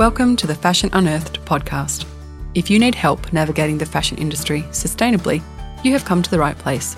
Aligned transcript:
Welcome 0.00 0.34
to 0.36 0.46
the 0.46 0.54
Fashion 0.54 0.88
Unearthed 0.94 1.44
podcast. 1.44 2.06
If 2.54 2.70
you 2.70 2.78
need 2.78 2.94
help 2.94 3.34
navigating 3.34 3.76
the 3.76 3.84
fashion 3.84 4.16
industry 4.16 4.62
sustainably, 4.70 5.42
you 5.84 5.92
have 5.92 6.06
come 6.06 6.22
to 6.22 6.30
the 6.30 6.38
right 6.38 6.56
place. 6.56 6.96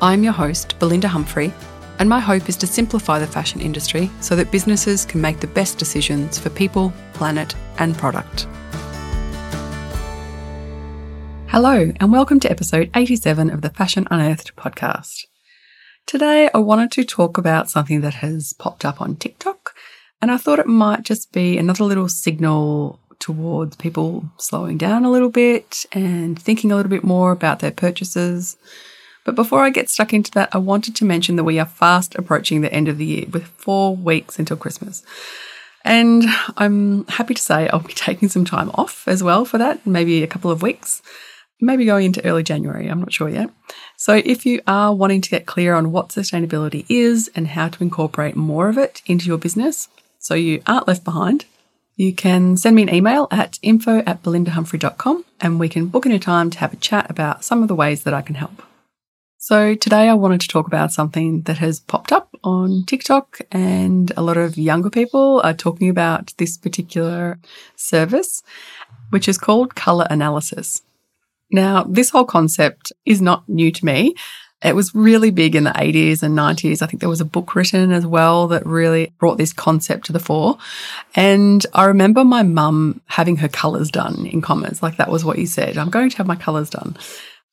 I'm 0.00 0.24
your 0.24 0.32
host, 0.32 0.78
Belinda 0.78 1.08
Humphrey, 1.08 1.52
and 1.98 2.08
my 2.08 2.20
hope 2.20 2.48
is 2.48 2.56
to 2.56 2.66
simplify 2.66 3.18
the 3.18 3.26
fashion 3.26 3.60
industry 3.60 4.10
so 4.22 4.34
that 4.34 4.50
businesses 4.50 5.04
can 5.04 5.20
make 5.20 5.40
the 5.40 5.46
best 5.46 5.76
decisions 5.76 6.38
for 6.38 6.48
people, 6.48 6.90
planet, 7.12 7.54
and 7.80 7.94
product. 7.98 8.46
Hello, 11.48 11.92
and 12.00 12.10
welcome 12.10 12.40
to 12.40 12.50
episode 12.50 12.90
87 12.94 13.50
of 13.50 13.60
the 13.60 13.68
Fashion 13.68 14.08
Unearthed 14.10 14.56
podcast. 14.56 15.26
Today, 16.06 16.48
I 16.54 16.58
wanted 16.60 16.92
to 16.92 17.04
talk 17.04 17.36
about 17.36 17.68
something 17.68 18.00
that 18.00 18.14
has 18.14 18.54
popped 18.54 18.86
up 18.86 19.02
on 19.02 19.16
TikTok 19.16 19.57
and 20.20 20.30
I 20.30 20.36
thought 20.36 20.58
it 20.58 20.66
might 20.66 21.02
just 21.02 21.32
be 21.32 21.58
another 21.58 21.84
little 21.84 22.08
signal 22.08 22.98
towards 23.18 23.76
people 23.76 24.24
slowing 24.36 24.78
down 24.78 25.04
a 25.04 25.10
little 25.10 25.30
bit 25.30 25.84
and 25.92 26.40
thinking 26.40 26.70
a 26.72 26.76
little 26.76 26.90
bit 26.90 27.04
more 27.04 27.32
about 27.32 27.60
their 27.60 27.70
purchases. 27.70 28.56
But 29.24 29.34
before 29.34 29.62
I 29.62 29.70
get 29.70 29.90
stuck 29.90 30.14
into 30.14 30.30
that, 30.32 30.48
I 30.54 30.58
wanted 30.58 30.96
to 30.96 31.04
mention 31.04 31.36
that 31.36 31.44
we 31.44 31.58
are 31.58 31.66
fast 31.66 32.14
approaching 32.14 32.60
the 32.60 32.72
end 32.72 32.88
of 32.88 32.98
the 32.98 33.04
year 33.04 33.26
with 33.30 33.46
four 33.46 33.94
weeks 33.94 34.38
until 34.38 34.56
Christmas. 34.56 35.02
And 35.84 36.24
I'm 36.56 37.06
happy 37.06 37.34
to 37.34 37.42
say 37.42 37.68
I'll 37.68 37.80
be 37.80 37.92
taking 37.94 38.28
some 38.28 38.44
time 38.44 38.70
off 38.74 39.06
as 39.06 39.22
well 39.22 39.44
for 39.44 39.58
that, 39.58 39.86
maybe 39.86 40.22
a 40.22 40.28
couple 40.28 40.50
of 40.50 40.62
weeks, 40.62 41.02
maybe 41.60 41.84
going 41.84 42.06
into 42.06 42.24
early 42.24 42.42
January. 42.42 42.88
I'm 42.88 43.00
not 43.00 43.12
sure 43.12 43.28
yet. 43.28 43.50
So, 43.96 44.14
if 44.24 44.46
you 44.46 44.60
are 44.66 44.94
wanting 44.94 45.20
to 45.22 45.30
get 45.30 45.46
clear 45.46 45.74
on 45.74 45.92
what 45.92 46.10
sustainability 46.10 46.86
is 46.88 47.30
and 47.34 47.48
how 47.48 47.68
to 47.68 47.82
incorporate 47.82 48.36
more 48.36 48.68
of 48.68 48.78
it 48.78 49.02
into 49.06 49.26
your 49.26 49.38
business, 49.38 49.88
so 50.18 50.34
you 50.34 50.62
aren't 50.66 50.88
left 50.88 51.04
behind, 51.04 51.44
you 51.96 52.12
can 52.12 52.56
send 52.56 52.76
me 52.76 52.82
an 52.82 52.94
email 52.94 53.26
at 53.30 53.58
info 53.60 53.98
at 54.06 54.22
belindahumphrey.com 54.22 55.24
and 55.40 55.58
we 55.58 55.68
can 55.68 55.86
book 55.86 56.06
in 56.06 56.12
a 56.12 56.18
time 56.18 56.50
to 56.50 56.58
have 56.58 56.72
a 56.72 56.76
chat 56.76 57.10
about 57.10 57.44
some 57.44 57.62
of 57.62 57.68
the 57.68 57.74
ways 57.74 58.04
that 58.04 58.14
I 58.14 58.22
can 58.22 58.36
help. 58.36 58.62
So 59.40 59.74
today 59.74 60.08
I 60.08 60.14
wanted 60.14 60.40
to 60.42 60.48
talk 60.48 60.66
about 60.66 60.92
something 60.92 61.42
that 61.42 61.58
has 61.58 61.80
popped 61.80 62.12
up 62.12 62.34
on 62.44 62.84
TikTok 62.84 63.40
and 63.50 64.12
a 64.16 64.22
lot 64.22 64.36
of 64.36 64.58
younger 64.58 64.90
people 64.90 65.40
are 65.42 65.54
talking 65.54 65.88
about 65.88 66.34
this 66.38 66.56
particular 66.56 67.38
service, 67.76 68.42
which 69.10 69.28
is 69.28 69.38
called 69.38 69.74
color 69.74 70.06
analysis. 70.10 70.82
Now, 71.50 71.84
this 71.84 72.10
whole 72.10 72.26
concept 72.26 72.92
is 73.06 73.22
not 73.22 73.48
new 73.48 73.72
to 73.72 73.84
me. 73.84 74.14
It 74.62 74.74
was 74.74 74.92
really 74.94 75.30
big 75.30 75.54
in 75.54 75.64
the 75.64 75.70
80s 75.70 76.22
and 76.22 76.36
90s. 76.36 76.82
I 76.82 76.86
think 76.86 77.00
there 77.00 77.08
was 77.08 77.20
a 77.20 77.24
book 77.24 77.54
written 77.54 77.92
as 77.92 78.04
well 78.04 78.48
that 78.48 78.66
really 78.66 79.12
brought 79.18 79.38
this 79.38 79.52
concept 79.52 80.06
to 80.06 80.12
the 80.12 80.18
fore. 80.18 80.58
And 81.14 81.64
I 81.74 81.84
remember 81.84 82.24
my 82.24 82.42
mum 82.42 83.00
having 83.06 83.36
her 83.36 83.48
colours 83.48 83.90
done 83.90 84.26
in 84.26 84.40
commas. 84.40 84.82
Like 84.82 84.96
that 84.96 85.10
was 85.10 85.24
what 85.24 85.38
you 85.38 85.46
said. 85.46 85.78
I'm 85.78 85.90
going 85.90 86.10
to 86.10 86.16
have 86.16 86.26
my 86.26 86.34
colours 86.34 86.70
done. 86.70 86.96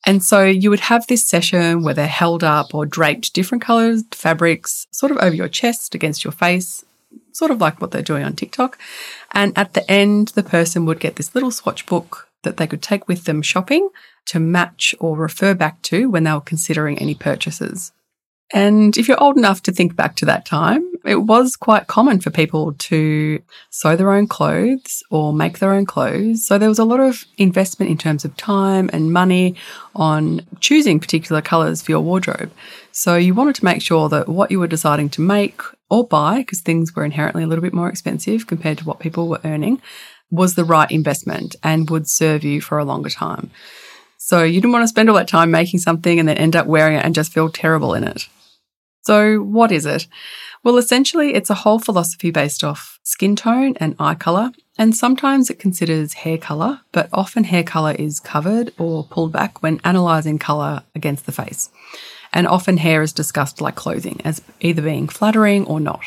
And 0.04 0.22
so 0.22 0.44
you 0.44 0.70
would 0.70 0.80
have 0.80 1.06
this 1.06 1.26
session 1.26 1.82
where 1.82 1.94
they're 1.94 2.06
held 2.06 2.42
up 2.42 2.74
or 2.74 2.86
draped 2.86 3.34
different 3.34 3.62
colours, 3.62 4.04
fabrics, 4.12 4.86
sort 4.90 5.12
of 5.12 5.18
over 5.18 5.34
your 5.34 5.48
chest 5.48 5.94
against 5.94 6.24
your 6.24 6.32
face, 6.32 6.84
sort 7.32 7.50
of 7.50 7.60
like 7.60 7.80
what 7.80 7.92
they're 7.92 8.02
doing 8.02 8.24
on 8.24 8.34
TikTok. 8.34 8.78
And 9.32 9.56
at 9.56 9.74
the 9.74 9.88
end, 9.90 10.28
the 10.28 10.42
person 10.42 10.86
would 10.86 11.00
get 11.00 11.16
this 11.16 11.34
little 11.34 11.50
swatch 11.50 11.86
book 11.86 12.28
that 12.46 12.56
they 12.56 12.66
could 12.66 12.82
take 12.82 13.06
with 13.06 13.24
them 13.24 13.42
shopping 13.42 13.90
to 14.26 14.40
match 14.40 14.94
or 14.98 15.16
refer 15.16 15.54
back 15.54 15.82
to 15.82 16.08
when 16.08 16.24
they 16.24 16.32
were 16.32 16.40
considering 16.40 16.98
any 16.98 17.14
purchases. 17.14 17.92
And 18.52 18.96
if 18.96 19.08
you're 19.08 19.22
old 19.22 19.36
enough 19.36 19.62
to 19.62 19.72
think 19.72 19.96
back 19.96 20.14
to 20.16 20.24
that 20.26 20.46
time, 20.46 20.88
it 21.04 21.22
was 21.22 21.56
quite 21.56 21.88
common 21.88 22.20
for 22.20 22.30
people 22.30 22.74
to 22.74 23.42
sew 23.70 23.96
their 23.96 24.12
own 24.12 24.28
clothes 24.28 25.02
or 25.10 25.32
make 25.32 25.58
their 25.58 25.72
own 25.72 25.84
clothes. 25.84 26.46
So 26.46 26.56
there 26.56 26.68
was 26.68 26.78
a 26.78 26.84
lot 26.84 27.00
of 27.00 27.24
investment 27.38 27.90
in 27.90 27.98
terms 27.98 28.24
of 28.24 28.36
time 28.36 28.88
and 28.92 29.12
money 29.12 29.56
on 29.96 30.42
choosing 30.60 31.00
particular 31.00 31.42
colours 31.42 31.82
for 31.82 31.90
your 31.90 32.00
wardrobe. 32.00 32.52
So 32.92 33.16
you 33.16 33.34
wanted 33.34 33.56
to 33.56 33.64
make 33.64 33.82
sure 33.82 34.08
that 34.10 34.28
what 34.28 34.52
you 34.52 34.60
were 34.60 34.68
deciding 34.68 35.10
to 35.10 35.20
make 35.20 35.60
or 35.90 36.06
buy, 36.06 36.38
because 36.38 36.60
things 36.60 36.94
were 36.94 37.04
inherently 37.04 37.42
a 37.42 37.46
little 37.48 37.62
bit 37.62 37.74
more 37.74 37.88
expensive 37.88 38.46
compared 38.46 38.78
to 38.78 38.84
what 38.84 39.00
people 39.00 39.28
were 39.28 39.40
earning, 39.44 39.82
was 40.30 40.54
the 40.54 40.64
right 40.64 40.90
investment 40.90 41.56
and 41.62 41.90
would 41.90 42.08
serve 42.08 42.44
you 42.44 42.60
for 42.60 42.78
a 42.78 42.84
longer 42.84 43.10
time. 43.10 43.50
So 44.18 44.42
you 44.42 44.60
didn't 44.60 44.72
want 44.72 44.82
to 44.82 44.88
spend 44.88 45.08
all 45.08 45.16
that 45.16 45.28
time 45.28 45.50
making 45.50 45.80
something 45.80 46.18
and 46.18 46.28
then 46.28 46.36
end 46.36 46.56
up 46.56 46.66
wearing 46.66 46.96
it 46.96 47.04
and 47.04 47.14
just 47.14 47.32
feel 47.32 47.50
terrible 47.50 47.94
in 47.94 48.04
it. 48.04 48.28
So 49.02 49.38
what 49.38 49.70
is 49.70 49.86
it? 49.86 50.08
Well, 50.64 50.78
essentially, 50.78 51.34
it's 51.34 51.48
a 51.48 51.54
whole 51.54 51.78
philosophy 51.78 52.32
based 52.32 52.64
off 52.64 52.98
skin 53.04 53.36
tone 53.36 53.76
and 53.76 53.94
eye 54.00 54.16
colour, 54.16 54.50
and 54.76 54.96
sometimes 54.96 55.48
it 55.48 55.60
considers 55.60 56.14
hair 56.14 56.38
colour, 56.38 56.80
but 56.90 57.08
often 57.12 57.44
hair 57.44 57.62
colour 57.62 57.92
is 57.92 58.18
covered 58.18 58.72
or 58.78 59.04
pulled 59.04 59.30
back 59.30 59.62
when 59.62 59.80
analysing 59.84 60.40
colour 60.40 60.82
against 60.92 61.24
the 61.24 61.30
face. 61.30 61.70
And 62.32 62.48
often 62.48 62.78
hair 62.78 63.00
is 63.00 63.12
discussed 63.12 63.60
like 63.60 63.76
clothing 63.76 64.20
as 64.24 64.42
either 64.58 64.82
being 64.82 65.06
flattering 65.06 65.66
or 65.66 65.78
not. 65.78 66.02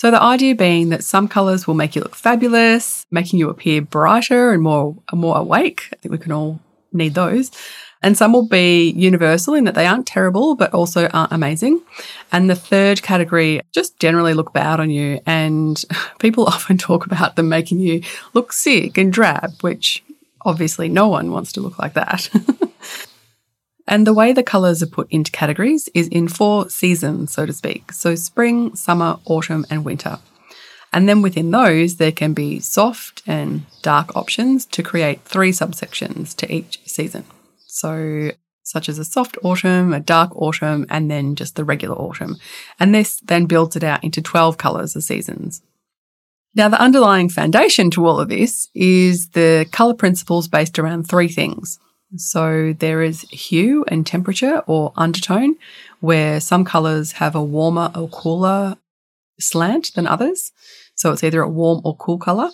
So 0.00 0.10
the 0.10 0.22
idea 0.22 0.54
being 0.54 0.88
that 0.88 1.04
some 1.04 1.28
colours 1.28 1.66
will 1.66 1.74
make 1.74 1.94
you 1.94 2.00
look 2.00 2.14
fabulous, 2.14 3.04
making 3.10 3.38
you 3.38 3.50
appear 3.50 3.82
brighter 3.82 4.50
and 4.50 4.62
more 4.62 4.96
more 5.12 5.36
awake. 5.36 5.90
I 5.92 5.96
think 5.96 6.10
we 6.10 6.16
can 6.16 6.32
all 6.32 6.58
need 6.90 7.12
those. 7.12 7.50
And 8.02 8.16
some 8.16 8.32
will 8.32 8.48
be 8.48 8.92
universal 8.92 9.52
in 9.52 9.64
that 9.64 9.74
they 9.74 9.86
aren't 9.86 10.06
terrible, 10.06 10.54
but 10.54 10.72
also 10.72 11.08
aren't 11.08 11.32
amazing. 11.32 11.82
And 12.32 12.48
the 12.48 12.54
third 12.54 13.02
category 13.02 13.60
just 13.72 13.98
generally 13.98 14.32
look 14.32 14.54
bad 14.54 14.80
on 14.80 14.88
you. 14.88 15.20
And 15.26 15.84
people 16.18 16.44
often 16.46 16.78
talk 16.78 17.04
about 17.04 17.36
them 17.36 17.50
making 17.50 17.80
you 17.80 18.02
look 18.32 18.54
sick 18.54 18.96
and 18.96 19.12
drab, 19.12 19.52
which 19.60 20.02
obviously 20.46 20.88
no 20.88 21.08
one 21.08 21.30
wants 21.30 21.52
to 21.52 21.60
look 21.60 21.78
like 21.78 21.92
that. 21.92 22.30
and 23.90 24.06
the 24.06 24.14
way 24.14 24.32
the 24.32 24.44
colours 24.44 24.84
are 24.84 24.86
put 24.86 25.10
into 25.10 25.32
categories 25.32 25.88
is 25.94 26.06
in 26.08 26.28
four 26.28 26.70
seasons, 26.70 27.32
so 27.32 27.44
to 27.44 27.52
speak. 27.52 27.92
So 27.92 28.14
spring, 28.14 28.76
summer, 28.76 29.18
autumn, 29.26 29.66
and 29.68 29.84
winter. 29.84 30.20
And 30.92 31.08
then 31.08 31.22
within 31.22 31.50
those, 31.50 31.96
there 31.96 32.12
can 32.12 32.32
be 32.32 32.60
soft 32.60 33.22
and 33.26 33.66
dark 33.82 34.16
options 34.16 34.64
to 34.66 34.84
create 34.84 35.22
three 35.22 35.50
subsections 35.50 36.36
to 36.36 36.52
each 36.52 36.80
season. 36.86 37.24
So, 37.66 38.30
such 38.62 38.88
as 38.88 38.98
a 38.98 39.04
soft 39.04 39.36
autumn, 39.42 39.92
a 39.92 40.00
dark 40.00 40.36
autumn, 40.36 40.86
and 40.88 41.10
then 41.10 41.34
just 41.34 41.56
the 41.56 41.64
regular 41.64 41.96
autumn. 41.96 42.36
And 42.78 42.94
this 42.94 43.20
then 43.20 43.46
builds 43.46 43.74
it 43.74 43.82
out 43.82 44.04
into 44.04 44.22
12 44.22 44.56
colours 44.56 44.94
of 44.94 45.02
seasons. 45.02 45.62
Now, 46.54 46.68
the 46.68 46.80
underlying 46.80 47.28
foundation 47.28 47.90
to 47.92 48.06
all 48.06 48.20
of 48.20 48.28
this 48.28 48.68
is 48.72 49.30
the 49.30 49.66
colour 49.72 49.94
principles 49.94 50.46
based 50.46 50.78
around 50.78 51.08
three 51.08 51.28
things. 51.28 51.80
So 52.16 52.74
there 52.78 53.02
is 53.02 53.22
hue 53.30 53.84
and 53.88 54.06
temperature 54.06 54.62
or 54.66 54.92
undertone, 54.96 55.56
where 56.00 56.40
some 56.40 56.64
colours 56.64 57.12
have 57.12 57.34
a 57.34 57.42
warmer 57.42 57.90
or 57.94 58.08
cooler 58.08 58.76
slant 59.38 59.94
than 59.94 60.06
others. 60.06 60.52
So 60.94 61.12
it's 61.12 61.24
either 61.24 61.40
a 61.40 61.48
warm 61.48 61.80
or 61.84 61.96
cool 61.96 62.18
color. 62.18 62.50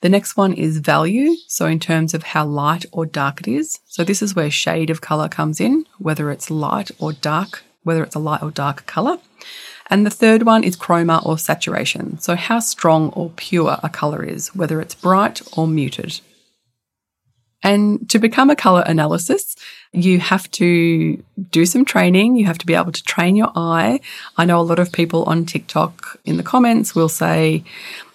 The 0.00 0.08
next 0.08 0.36
one 0.36 0.54
is 0.54 0.78
value. 0.78 1.36
So 1.46 1.66
in 1.66 1.78
terms 1.78 2.14
of 2.14 2.22
how 2.22 2.46
light 2.46 2.86
or 2.90 3.06
dark 3.06 3.40
it 3.40 3.48
is. 3.48 3.78
So 3.86 4.02
this 4.02 4.22
is 4.22 4.34
where 4.34 4.50
shade 4.50 4.90
of 4.90 5.00
color 5.00 5.28
comes 5.28 5.60
in, 5.60 5.84
whether 5.98 6.30
it's 6.30 6.50
light 6.50 6.90
or 6.98 7.12
dark, 7.12 7.62
whether 7.82 8.02
it's 8.02 8.14
a 8.14 8.18
light 8.18 8.42
or 8.42 8.50
dark 8.50 8.86
color. 8.86 9.18
And 9.88 10.06
the 10.06 10.10
third 10.10 10.44
one 10.44 10.64
is 10.64 10.76
chroma 10.76 11.24
or 11.26 11.36
saturation. 11.36 12.18
So 12.18 12.36
how 12.36 12.60
strong 12.60 13.10
or 13.10 13.30
pure 13.36 13.78
a 13.82 13.88
color 13.88 14.24
is, 14.24 14.54
whether 14.54 14.80
it's 14.80 14.94
bright 14.94 15.42
or 15.56 15.66
muted. 15.66 16.20
And 17.62 18.08
to 18.10 18.18
become 18.18 18.50
a 18.50 18.56
color 18.56 18.86
analyst, 18.86 19.60
you 19.92 20.18
have 20.18 20.50
to 20.52 21.22
do 21.50 21.66
some 21.66 21.84
training. 21.84 22.36
You 22.36 22.46
have 22.46 22.58
to 22.58 22.66
be 22.66 22.74
able 22.74 22.92
to 22.92 23.02
train 23.02 23.36
your 23.36 23.52
eye. 23.54 24.00
I 24.36 24.44
know 24.44 24.60
a 24.60 24.62
lot 24.62 24.78
of 24.78 24.92
people 24.92 25.24
on 25.24 25.44
TikTok 25.44 26.18
in 26.24 26.36
the 26.36 26.42
comments 26.42 26.94
will 26.94 27.08
say, 27.08 27.64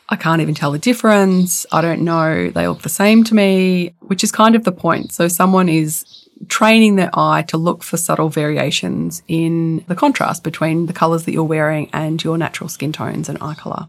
I 0.09 0.15
can't 0.15 0.41
even 0.41 0.55
tell 0.55 0.71
the 0.71 0.79
difference. 0.79 1.65
I 1.71 1.81
don't 1.81 2.01
know. 2.01 2.49
They 2.49 2.67
look 2.67 2.81
the 2.81 2.89
same 2.89 3.23
to 3.25 3.35
me, 3.35 3.93
which 3.99 4.23
is 4.23 4.31
kind 4.31 4.55
of 4.55 4.63
the 4.63 4.71
point. 4.71 5.11
So 5.11 5.27
someone 5.27 5.69
is 5.69 6.05
training 6.47 6.95
their 6.95 7.09
eye 7.13 7.43
to 7.43 7.57
look 7.57 7.83
for 7.83 7.97
subtle 7.97 8.29
variations 8.29 9.23
in 9.27 9.83
the 9.87 9.95
contrast 9.95 10.43
between 10.43 10.85
the 10.85 10.93
colors 10.93 11.25
that 11.25 11.31
you're 11.31 11.43
wearing 11.43 11.89
and 11.93 12.23
your 12.23 12.37
natural 12.37 12.69
skin 12.69 12.91
tones 12.91 13.29
and 13.29 13.37
eye 13.41 13.55
color. 13.55 13.87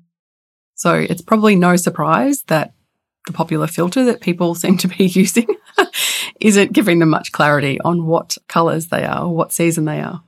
So 0.75 0.95
it's 0.95 1.23
probably 1.23 1.57
no 1.57 1.77
surprise 1.77 2.43
that 2.45 2.73
the 3.27 3.33
popular 3.33 3.67
filter 3.67 4.05
that 4.05 4.21
people 4.21 4.55
seem 4.55 4.77
to 4.79 4.89
be 4.89 5.05
using 5.07 5.47
isn't 6.41 6.73
giving 6.73 6.99
them 6.99 7.11
much 7.11 7.33
clarity 7.33 7.81
on 7.81 8.07
what 8.07 8.39
colours 8.49 8.87
they 8.87 9.05
are 9.05 9.25
or 9.25 9.35
what 9.35 9.53
season 9.53 9.85
they 9.85 10.01
are. 10.01 10.23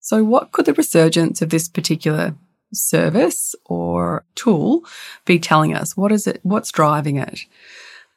So, 0.00 0.24
what 0.24 0.50
could 0.50 0.66
the 0.66 0.74
resurgence 0.74 1.42
of 1.42 1.50
this 1.50 1.68
particular 1.68 2.34
service 2.72 3.54
or 3.66 4.24
tool 4.34 4.84
be 5.24 5.38
telling 5.38 5.74
us? 5.74 5.96
What 5.96 6.10
is 6.10 6.26
it? 6.26 6.40
What's 6.42 6.72
driving 6.72 7.16
it? 7.16 7.40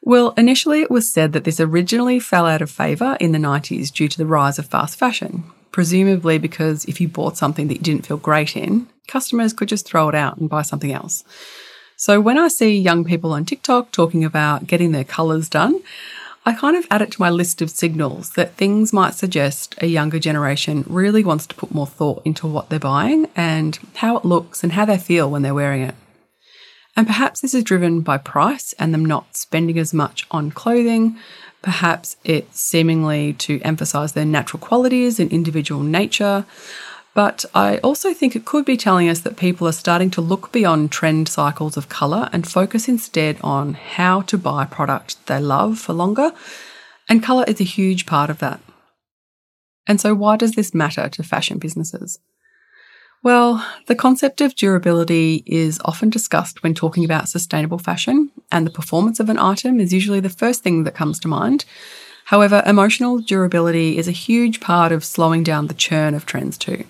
Well, 0.02 0.34
initially 0.36 0.82
it 0.82 0.90
was 0.90 1.10
said 1.10 1.32
that 1.32 1.44
this 1.44 1.60
originally 1.60 2.20
fell 2.20 2.46
out 2.46 2.62
of 2.62 2.70
favour 2.70 3.16
in 3.20 3.32
the 3.32 3.38
90s 3.38 3.92
due 3.92 4.08
to 4.08 4.18
the 4.18 4.26
rise 4.26 4.58
of 4.58 4.66
fast 4.66 4.98
fashion, 4.98 5.44
presumably 5.72 6.38
because 6.38 6.84
if 6.84 7.00
you 7.00 7.08
bought 7.08 7.36
something 7.36 7.68
that 7.68 7.78
you 7.78 7.82
didn't 7.82 8.06
feel 8.06 8.16
great 8.16 8.56
in, 8.56 8.88
customers 9.08 9.52
could 9.52 9.68
just 9.68 9.86
throw 9.86 10.08
it 10.08 10.14
out 10.14 10.38
and 10.38 10.48
buy 10.48 10.62
something 10.62 10.92
else. 10.92 11.24
So 11.98 12.20
when 12.20 12.36
I 12.36 12.48
see 12.48 12.78
young 12.78 13.04
people 13.04 13.32
on 13.32 13.46
TikTok 13.46 13.90
talking 13.90 14.22
about 14.22 14.66
getting 14.66 14.92
their 14.92 15.02
colours 15.02 15.48
done, 15.48 15.80
I 16.44 16.52
kind 16.52 16.76
of 16.76 16.86
add 16.90 17.00
it 17.00 17.10
to 17.12 17.20
my 17.20 17.30
list 17.30 17.62
of 17.62 17.70
signals 17.70 18.30
that 18.34 18.54
things 18.54 18.92
might 18.92 19.14
suggest 19.14 19.74
a 19.78 19.86
younger 19.86 20.18
generation 20.18 20.84
really 20.86 21.24
wants 21.24 21.46
to 21.48 21.54
put 21.54 21.74
more 21.74 21.86
thought 21.86 22.20
into 22.26 22.46
what 22.46 22.68
they're 22.68 22.78
buying 22.78 23.28
and 23.34 23.78
how 23.94 24.18
it 24.18 24.26
looks 24.26 24.62
and 24.62 24.72
how 24.72 24.84
they 24.84 24.98
feel 24.98 25.30
when 25.30 25.40
they're 25.40 25.54
wearing 25.54 25.82
it. 25.82 25.94
And 26.94 27.06
perhaps 27.06 27.40
this 27.40 27.54
is 27.54 27.64
driven 27.64 28.02
by 28.02 28.18
price 28.18 28.74
and 28.78 28.92
them 28.92 29.04
not 29.04 29.34
spending 29.34 29.78
as 29.78 29.94
much 29.94 30.26
on 30.30 30.50
clothing. 30.50 31.18
Perhaps 31.62 32.16
it's 32.24 32.60
seemingly 32.60 33.32
to 33.34 33.60
emphasize 33.62 34.12
their 34.12 34.24
natural 34.26 34.60
qualities 34.60 35.18
and 35.18 35.32
individual 35.32 35.82
nature. 35.82 36.44
But 37.16 37.46
I 37.54 37.78
also 37.78 38.12
think 38.12 38.36
it 38.36 38.44
could 38.44 38.66
be 38.66 38.76
telling 38.76 39.08
us 39.08 39.20
that 39.20 39.38
people 39.38 39.66
are 39.66 39.72
starting 39.72 40.10
to 40.10 40.20
look 40.20 40.52
beyond 40.52 40.92
trend 40.92 41.30
cycles 41.30 41.78
of 41.78 41.88
colour 41.88 42.28
and 42.30 42.46
focus 42.46 42.90
instead 42.90 43.38
on 43.42 43.72
how 43.72 44.20
to 44.20 44.36
buy 44.36 44.64
a 44.64 44.66
product 44.66 45.26
they 45.26 45.40
love 45.40 45.78
for 45.78 45.94
longer. 45.94 46.32
And 47.08 47.22
colour 47.22 47.46
is 47.48 47.58
a 47.58 47.64
huge 47.64 48.04
part 48.04 48.28
of 48.28 48.38
that. 48.40 48.60
And 49.86 49.98
so, 49.98 50.14
why 50.14 50.36
does 50.36 50.56
this 50.56 50.74
matter 50.74 51.08
to 51.08 51.22
fashion 51.22 51.56
businesses? 51.56 52.18
Well, 53.22 53.66
the 53.86 53.94
concept 53.94 54.42
of 54.42 54.54
durability 54.54 55.42
is 55.46 55.80
often 55.86 56.10
discussed 56.10 56.62
when 56.62 56.74
talking 56.74 57.02
about 57.02 57.30
sustainable 57.30 57.78
fashion, 57.78 58.30
and 58.52 58.66
the 58.66 58.70
performance 58.70 59.20
of 59.20 59.30
an 59.30 59.38
item 59.38 59.80
is 59.80 59.90
usually 59.90 60.20
the 60.20 60.28
first 60.28 60.62
thing 60.62 60.84
that 60.84 60.94
comes 60.94 61.18
to 61.20 61.28
mind. 61.28 61.64
However, 62.26 62.62
emotional 62.66 63.20
durability 63.20 63.96
is 63.96 64.06
a 64.06 64.12
huge 64.26 64.60
part 64.60 64.92
of 64.92 65.02
slowing 65.02 65.42
down 65.42 65.68
the 65.68 65.72
churn 65.72 66.12
of 66.12 66.26
trends 66.26 66.58
too. 66.58 66.84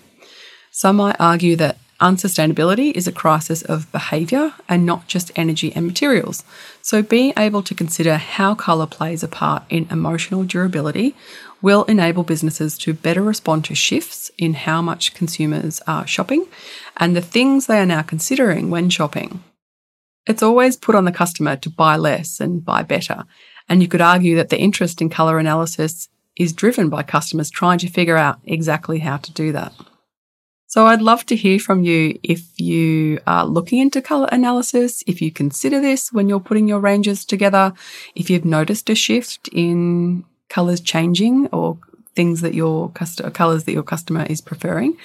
Some 0.77 0.97
might 0.97 1.15
argue 1.19 1.55
that 1.55 1.79
unsustainability 1.99 2.91
is 2.91 3.07
a 3.07 3.11
crisis 3.11 3.63
of 3.63 3.91
behaviour 3.91 4.53
and 4.69 4.85
not 4.85 5.07
just 5.07 5.31
energy 5.35 5.73
and 5.73 5.87
materials. 5.87 6.43
So, 6.83 7.01
being 7.01 7.33
able 7.35 7.63
to 7.63 7.73
consider 7.73 8.17
how 8.17 8.53
colour 8.53 8.85
plays 8.85 9.23
a 9.23 9.27
part 9.27 9.63
in 9.71 9.87
emotional 9.89 10.43
durability 10.43 11.15
will 11.63 11.83
enable 11.85 12.21
businesses 12.21 12.77
to 12.77 12.93
better 12.93 13.23
respond 13.23 13.65
to 13.65 13.73
shifts 13.73 14.29
in 14.37 14.53
how 14.53 14.83
much 14.83 15.15
consumers 15.15 15.81
are 15.87 16.05
shopping 16.05 16.45
and 16.97 17.15
the 17.15 17.21
things 17.23 17.65
they 17.65 17.79
are 17.79 17.85
now 17.87 18.03
considering 18.03 18.69
when 18.69 18.91
shopping. 18.91 19.43
It's 20.27 20.43
always 20.43 20.77
put 20.77 20.93
on 20.93 21.05
the 21.05 21.11
customer 21.11 21.55
to 21.55 21.71
buy 21.71 21.97
less 21.97 22.39
and 22.39 22.63
buy 22.63 22.83
better. 22.83 23.23
And 23.67 23.81
you 23.81 23.87
could 23.87 24.01
argue 24.01 24.35
that 24.35 24.49
the 24.49 24.59
interest 24.59 25.01
in 25.01 25.09
colour 25.09 25.39
analysis 25.39 26.07
is 26.35 26.53
driven 26.53 26.87
by 26.87 27.01
customers 27.01 27.49
trying 27.49 27.79
to 27.79 27.89
figure 27.89 28.15
out 28.15 28.37
exactly 28.45 28.99
how 28.99 29.17
to 29.17 29.31
do 29.31 29.51
that. 29.53 29.73
So 30.69 30.85
I'd 30.85 31.01
love 31.01 31.25
to 31.27 31.35
hear 31.35 31.59
from 31.59 31.83
you 31.83 32.19
if 32.23 32.59
you 32.59 33.19
are 33.25 33.45
looking 33.45 33.79
into 33.79 34.01
color 34.01 34.27
analysis, 34.33 35.01
if 35.07 35.21
you 35.21 35.31
consider 35.31 35.79
this 35.79 36.11
when 36.11 36.27
you're 36.27 36.41
putting 36.41 36.67
your 36.67 36.81
ranges 36.81 37.23
together, 37.23 37.73
if 38.15 38.29
you've 38.29 38.43
noticed 38.43 38.89
a 38.89 38.95
shift 38.95 39.47
in 39.53 40.25
colors 40.49 40.81
changing 40.81 41.47
or 41.47 41.77
things 42.15 42.41
that 42.41 42.53
your 42.53 42.89
customer 42.89 43.29
colors 43.29 43.63
that 43.63 43.71
your 43.71 43.83
customer 43.83 44.25
is 44.25 44.41
preferring, 44.41 44.97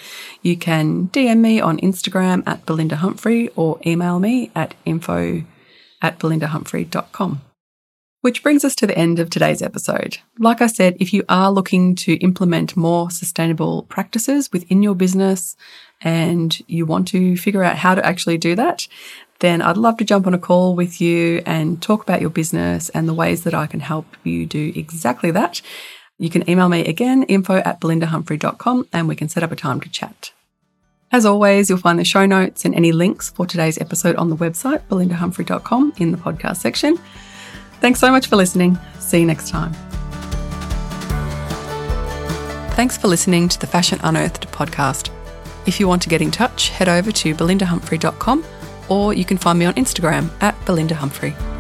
you 0.43 0.57
can 0.57 1.09
DM 1.09 1.39
me 1.39 1.61
on 1.61 1.79
Instagram 1.79 2.43
at 2.45 2.67
Belinda 2.67 2.97
Humphrey 2.97 3.49
or 3.55 3.79
email 3.87 4.19
me 4.19 4.51
at 4.57 4.75
info 4.85 5.45
at 6.01 6.19
belindahumphrey.com. 6.19 7.41
Which 8.23 8.43
brings 8.43 8.65
us 8.65 8.75
to 8.77 8.87
the 8.87 8.97
end 8.97 9.19
of 9.19 9.31
today's 9.31 9.63
episode. 9.63 10.19
Like 10.39 10.63
I 10.63 10.69
said, 10.69 10.97
if 11.01 11.13
you 11.13 11.25
are 11.29 11.51
looking 11.51 11.97
to 11.97 12.15
implement 12.15 12.77
more 12.77 13.11
sustainable 13.11 13.83
practices 13.83 14.51
within 14.53 14.83
your 14.83 14.95
business 14.95 15.57
and 16.01 16.57
you 16.69 16.87
want 16.87 17.09
to 17.09 17.37
figure 17.37 17.65
out 17.65 17.77
how 17.77 17.97
to 17.97 18.07
actually 18.07 18.39
do 18.39 18.55
that, 18.55 18.87
then 19.41 19.61
I'd 19.61 19.77
love 19.77 19.97
to 19.97 20.05
jump 20.05 20.29
on 20.29 20.35
a 20.35 20.39
call 20.39 20.77
with 20.77 21.01
you 21.01 21.43
and 21.45 21.83
talk 21.83 22.03
about 22.03 22.21
your 22.21 22.31
business 22.31 22.89
and 22.91 23.09
the 23.09 23.15
ways 23.15 23.43
that 23.43 23.55
I 23.55 23.67
can 23.67 23.81
help 23.81 24.07
you 24.23 24.47
do 24.47 24.73
exactly 24.77 25.33
that. 25.33 25.61
You 26.17 26.31
can 26.31 26.49
email 26.49 26.69
me 26.69 26.85
again, 26.85 27.25
info 27.25 27.57
at 27.57 27.81
belindahumphrey.com, 27.81 28.87
and 28.93 29.09
we 29.09 29.17
can 29.17 29.29
set 29.29 29.43
up 29.43 29.51
a 29.51 29.57
time 29.57 29.81
to 29.81 29.89
chat. 29.89 30.31
As 31.11 31.27
always, 31.27 31.69
you'll 31.69 31.79
find 31.79 31.99
the 31.99 32.05
show 32.05 32.25
notes 32.25 32.65
and 32.65 32.73
any 32.75 32.93
links 32.93 33.31
for 33.31 33.47
today's 33.47 33.79
episode 33.79 34.15
on 34.15 34.31
the 34.31 34.37
website, 34.37 34.83
belindahumphrey.com, 34.89 35.95
in 35.97 36.13
the 36.13 36.19
podcast 36.19 36.59
section. 36.59 36.97
Thanks 37.83 37.99
so 37.99 38.13
much 38.13 38.29
for 38.29 38.37
listening. 38.37 38.79
See 39.01 39.19
you 39.19 39.27
next 39.27 39.51
time. 39.51 39.73
Thanks 42.77 42.97
for 42.97 43.09
listening 43.09 43.49
to 43.49 43.59
the 43.59 43.67
Fashion 43.67 43.99
Unearthed 44.05 44.47
podcast. 44.53 45.11
If 45.67 45.81
you 45.81 45.89
want 45.89 46.01
to 46.03 46.09
get 46.09 46.23
in 46.23 46.31
touch, 46.31 46.69
head 46.69 46.89
over 46.89 47.11
to 47.11 47.35
belindahumphrey.com 47.35 48.45
or 48.89 49.15
you 49.15 49.25
can 49.25 49.37
find 49.37 49.59
me 49.59 49.65
on 49.65 49.75
Instagram 49.75 50.31
at 50.41 50.55
belindahumphrey. 50.61 51.52